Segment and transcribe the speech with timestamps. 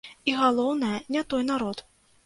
[0.09, 1.89] І, галоўнае, не той народ.